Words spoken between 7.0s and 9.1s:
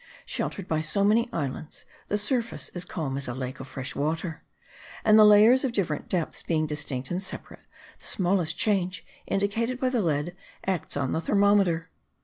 and separate, the smallest change